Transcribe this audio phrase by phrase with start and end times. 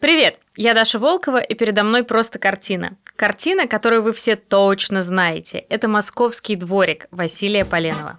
[0.00, 0.38] Привет!
[0.54, 2.96] Я Даша Волкова, и передо мной просто картина.
[3.16, 5.66] Картина, которую вы все точно знаете.
[5.68, 8.16] Это «Московский дворик» Василия Поленова.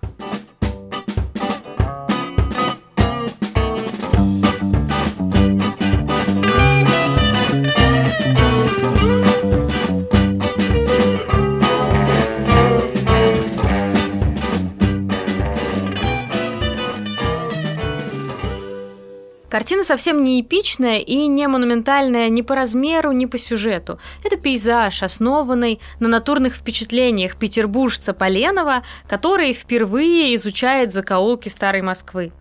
[19.50, 24.00] Картина совсем не эпичная и не монументальная ни по размеру, ни по сюжету.
[24.24, 32.32] Это пейзаж, основанный на натурных впечатлениях петербуржца Поленова, который впервые изучает закоулки старой Москвы.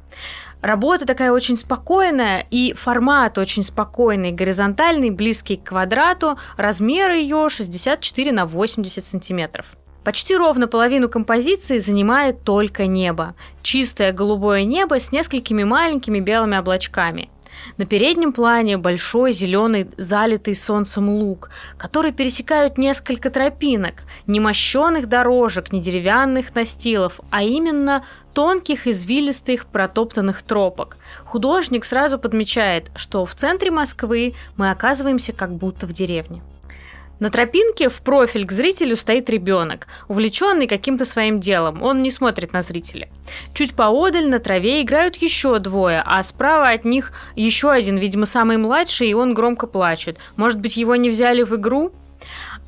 [0.61, 8.33] Работа такая очень спокойная, и формат очень спокойный, горизонтальный, близкий к квадрату, размер ее 64
[8.33, 9.67] на 80 сантиметров.
[10.09, 13.35] Почти ровно половину композиции занимает только небо.
[13.63, 17.29] Чистое голубое небо с несколькими маленькими белыми облачками.
[17.77, 25.73] На переднем плане большой зеленый залитый солнцем луг, который пересекают несколько тропинок, не мощенных дорожек,
[25.73, 28.03] не деревянных настилов, а именно
[28.33, 30.97] тонких извилистых протоптанных тропок.
[31.27, 36.41] Художник сразу подмечает, что в центре Москвы мы оказываемся как будто в деревне.
[37.21, 41.83] На тропинке в профиль к зрителю стоит ребенок, увлеченный каким-то своим делом.
[41.83, 43.09] Он не смотрит на зрителя.
[43.55, 48.57] Чуть поодаль на траве играют еще двое, а справа от них еще один, видимо, самый
[48.57, 50.19] младший, и он громко плачет.
[50.37, 51.93] Может быть, его не взяли в игру?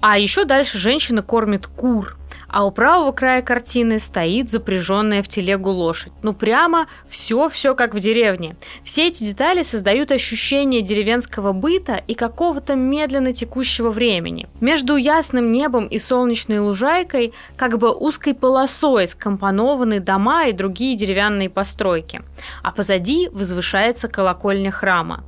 [0.00, 2.16] А еще дальше женщина кормит кур
[2.50, 6.12] а у правого края картины стоит запряженная в телегу лошадь.
[6.22, 8.56] Ну прямо все-все как в деревне.
[8.82, 14.48] Все эти детали создают ощущение деревенского быта и какого-то медленно текущего времени.
[14.60, 21.48] Между ясным небом и солнечной лужайкой как бы узкой полосой скомпонованы дома и другие деревянные
[21.48, 22.22] постройки.
[22.62, 25.24] А позади возвышается колокольня храма.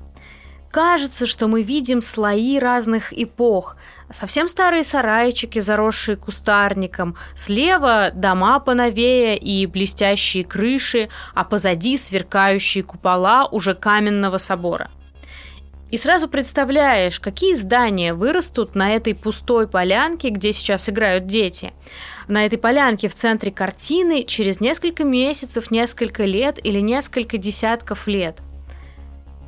[0.72, 3.76] Кажется, что мы видим слои разных эпох.
[4.10, 7.14] Совсем старые сарайчики, заросшие кустарником.
[7.34, 14.90] Слева дома поновее и блестящие крыши, а позади сверкающие купола уже каменного собора.
[15.90, 21.74] И сразу представляешь, какие здания вырастут на этой пустой полянке, где сейчас играют дети.
[22.28, 28.38] На этой полянке в центре картины через несколько месяцев, несколько лет или несколько десятков лет–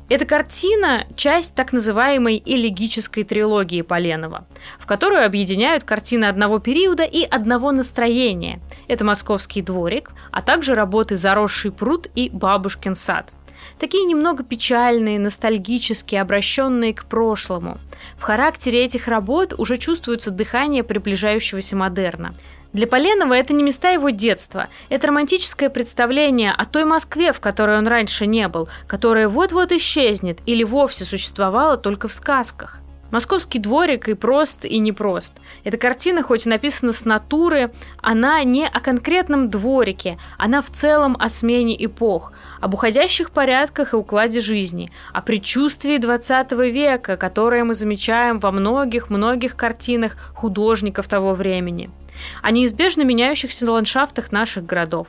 [0.07, 4.45] эта картина– часть так называемой элегической трилогии Поленова,
[4.79, 8.59] в которую объединяют картины одного периода и одного настроения.
[8.87, 13.31] Это «Московский дворик», а также работы «Заросший пруд» и «Бабушкин сад».
[13.79, 17.77] Такие немного печальные, ностальгические, обращенные к прошлому.
[18.17, 22.33] В характере этих работ уже чувствуется дыхание приближающегося модерна.
[22.73, 24.67] Для Поленова это не места его детства.
[24.89, 30.39] Это романтическое представление о той Москве, в которой он раньше не был, которая вот-вот исчезнет
[30.45, 32.81] или вовсе существовала только в сказках.
[33.15, 35.31] Московский дворик и прост, и непрост.
[35.63, 37.71] Эта картина, хоть и написана с натуры,
[38.01, 43.95] она не о конкретном дворике, она в целом о смене эпох, об уходящих порядках и
[43.95, 51.91] укладе жизни, о предчувствии 20 века, которое мы замечаем во многих-многих картинах художников того времени–
[52.41, 55.07] о неизбежно меняющихся ландшафтах наших городов.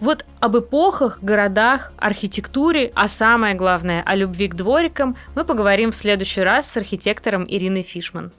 [0.00, 5.96] Вот об эпохах, городах, архитектуре, а самое главное, о любви к дворикам мы поговорим в
[5.96, 8.32] следующий раз с архитектором Ириной Фишман.